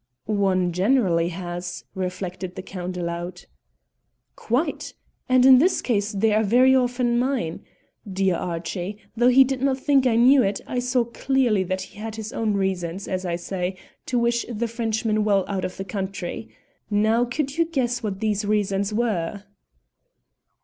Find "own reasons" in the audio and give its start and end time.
12.33-13.07